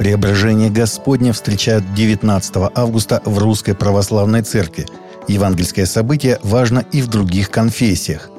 [0.00, 4.86] Преображение Господня встречают 19 августа в Русской Православной Церкви.
[5.28, 8.30] Евангельское событие важно и в других конфессиях.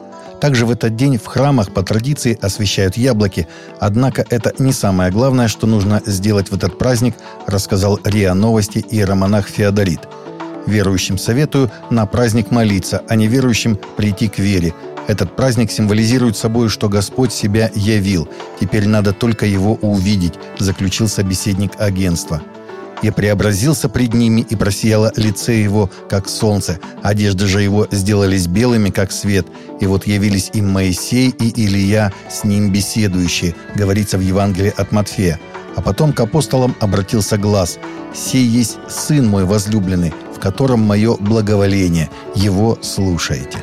[0.41, 3.47] Также в этот день в храмах по традиции освещают яблоки,
[3.79, 7.13] однако это не самое главное, что нужно сделать в этот праздник,
[7.45, 9.99] рассказал РИА Новости и романах Феодорит.
[10.65, 14.73] Верующим советую на праздник молиться, а неверующим прийти к вере–
[15.11, 18.29] этот праздник символизирует собой, что Господь себя явил.
[18.61, 22.41] Теперь надо только его увидеть, заключил собеседник агентства.
[23.01, 26.79] «Я преобразился пред ними, и просияло лице его, как солнце.
[27.01, 29.47] Одежды же его сделались белыми, как свет.
[29.81, 35.41] И вот явились им Моисей и Илия, с ним беседующие», говорится в Евангелии от Матфея.
[35.75, 37.79] А потом к апостолам обратился глаз.
[38.13, 42.09] «Сей есть Сын мой возлюбленный, в котором мое благоволение.
[42.33, 43.57] Его слушайте».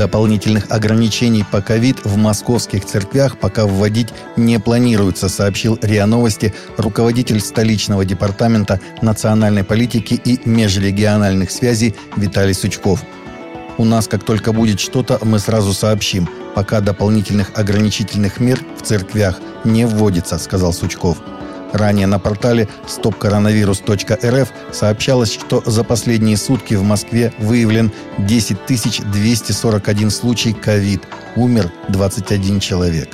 [0.00, 7.38] Дополнительных ограничений по ковид в московских церквях пока вводить не планируется, сообщил РИА Новости руководитель
[7.38, 13.02] столичного департамента национальной политики и межрегиональных связей Виталий Сучков.
[13.76, 16.26] У нас, как только будет что-то, мы сразу сообщим.
[16.54, 21.18] Пока дополнительных ограничительных мер в церквях не вводится, сказал Сучков.
[21.72, 28.56] Ранее на портале stopcoronavirus.rf сообщалось, что за последние сутки в Москве выявлен 10
[29.12, 31.02] 241 случай ковид.
[31.36, 33.10] Умер 21 человек.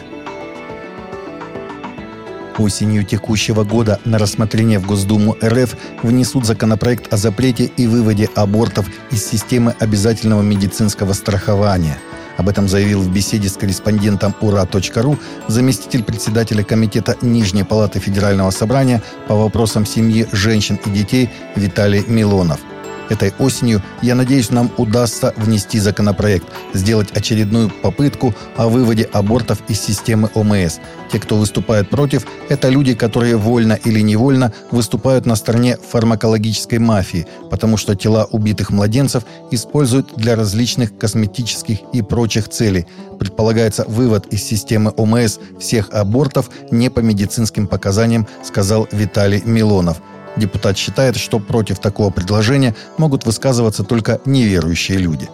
[2.58, 8.86] Осенью текущего года на рассмотрение в Госдуму РФ внесут законопроект о запрете и выводе абортов
[9.10, 11.98] из системы обязательного медицинского страхования–
[12.36, 19.02] об этом заявил в беседе с корреспондентом ура.ру заместитель председателя Комитета Нижней Палаты Федерального Собрания
[19.28, 22.60] по вопросам семьи, женщин и детей Виталий Милонов–
[23.08, 29.80] Этой осенью, я надеюсь, нам удастся внести законопроект, сделать очередную попытку о выводе абортов из
[29.80, 30.78] системы ОМС.
[31.12, 37.26] Те, кто выступает против, это люди, которые вольно или невольно выступают на стороне фармакологической мафии,
[37.50, 42.86] потому что тела убитых младенцев используют для различных косметических и прочих целей.
[43.20, 49.98] Предполагается вывод из системы ОМС всех абортов не по медицинским показаниям, сказал Виталий Милонов.
[50.36, 55.28] Депутат считает, что против такого предложения могут высказываться только неверующие люди.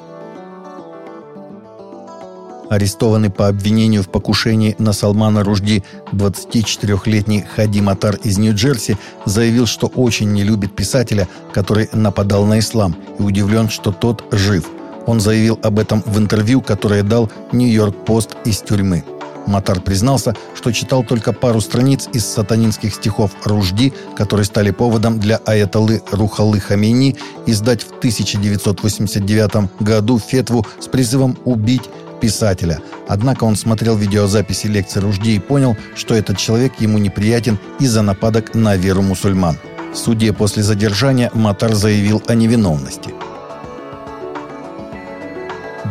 [2.71, 8.97] Арестованный по обвинению в покушении на Салмана Ружди 24-летний Хади Матар из Нью-Джерси
[9.27, 14.71] заявил, что очень не любит писателя, который нападал на ислам, и удивлен, что тот жив.
[15.07, 19.05] Он заявил об этом в интервью, которое дал Нью-Йорк-Пост из тюрьмы.
[19.47, 25.37] Матар признался, что читал только пару страниц из сатанинских стихов Ружди, которые стали поводом для
[25.37, 27.17] аятолы Рухалы Хамини
[27.47, 31.89] издать в 1989 году фетву с призывом убить
[32.21, 32.81] писателя.
[33.09, 38.55] Однако он смотрел видеозаписи лекции Ружди и понял, что этот человек ему неприятен из-за нападок
[38.55, 39.59] на веру мусульман.
[39.93, 43.11] В суде после задержания Матар заявил о невиновности–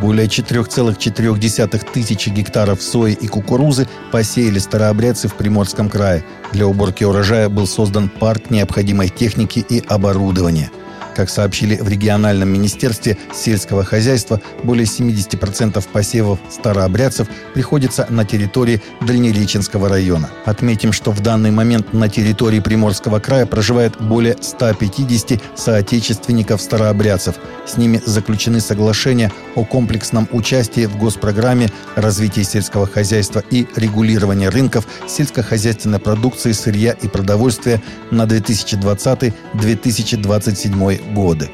[0.02, 6.26] более 4,4 тысячи гектаров сои и кукурузы посеяли старообрядцы в Приморском крае.
[6.52, 10.72] Для уборки урожая был создан парк необходимой техники и оборудования–
[11.16, 19.90] как сообщили в региональном министерстве сельского хозяйства, более 70% посевов старообрядцев приходится на территории Дальнереченского
[19.90, 20.30] района.
[20.46, 27.36] Отметим, что в данный момент на территории Приморского края проживает более 150 соотечественников старообрядцев.
[27.66, 34.88] С ними заключены соглашения о комплексном участии в госпрограмме развития сельского хозяйства и регулирования рынков
[35.08, 41.50] сельскохозяйственной продукции, сырья и продовольствия на 2020-2027 годы.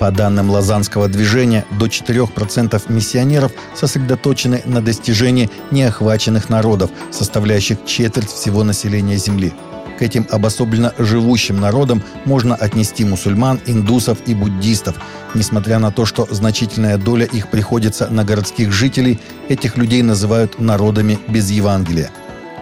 [0.00, 8.64] По данным Лазанского движения, до 4% миссионеров сосредоточены на достижении неохваченных народов, составляющих четверть всего
[8.64, 9.52] населения Земли.
[9.98, 14.96] К этим обособленно живущим народам можно отнести мусульман, индусов и буддистов.
[15.34, 19.20] Несмотря на то, что значительная доля их приходится на городских жителей,
[19.50, 22.10] этих людей называют народами без Евангелия.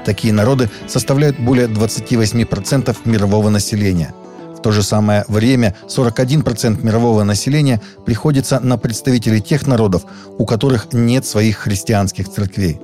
[0.04, 4.12] Такие народы составляют более 28% мирового населения–
[4.58, 10.02] в то же самое время 41% мирового населения приходится на представителей тех народов,
[10.36, 12.80] у которых нет своих христианских церквей.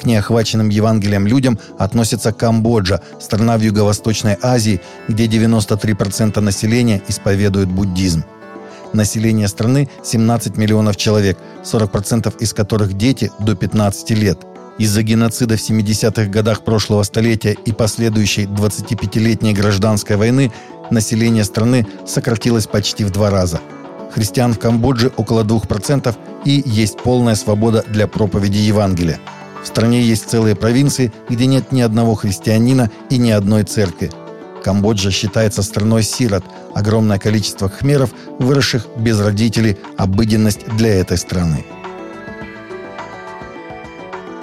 [0.00, 8.22] К неохваченным Евангелием людям относится Камбоджа, страна в Юго-Восточной Азии, где 93% населения исповедует буддизм.
[8.92, 14.38] Население страны 17 миллионов человек, 40% из которых дети до 15 лет.
[14.78, 20.52] Из-за геноцида в 70-х годах прошлого столетия и последующей 25-летней гражданской войны
[20.90, 23.60] население страны сократилось почти в два раза.
[24.12, 26.14] Христиан в Камбодже около 2%
[26.44, 29.20] и есть полная свобода для проповеди Евангелия.
[29.62, 34.10] В стране есть целые провинции, где нет ни одного христианина и ни одной церкви.
[34.62, 36.44] Камбоджа считается страной сирот.
[36.74, 41.64] Огромное количество хмеров, выросших без родителей, обыденность для этой страны.